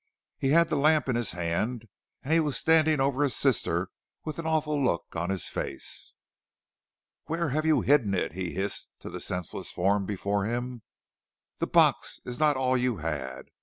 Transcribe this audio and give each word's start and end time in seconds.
He 0.39 0.49
had 0.49 0.69
the 0.69 0.77
lamp 0.77 1.07
in 1.09 1.15
his 1.15 1.33
hand, 1.33 1.85
and 2.23 2.33
he 2.33 2.39
was 2.39 2.57
standing 2.57 2.99
over 2.99 3.21
his 3.21 3.35
sister 3.35 3.89
with 4.25 4.39
an 4.39 4.47
awful 4.47 4.83
look 4.83 5.05
on 5.15 5.29
his 5.29 5.47
face. 5.47 6.13
"'Where 7.25 7.49
have 7.49 7.67
you 7.67 7.81
hidden 7.81 8.15
it?' 8.15 8.31
he 8.31 8.51
hissed 8.55 8.87
to 9.01 9.11
the 9.11 9.19
senseless 9.19 9.69
form 9.69 10.07
before 10.07 10.45
him. 10.45 10.81
'That 11.59 11.67
box 11.73 12.19
is 12.25 12.39
not 12.39 12.57
all 12.57 12.75
you 12.75 12.97
had. 12.97 13.49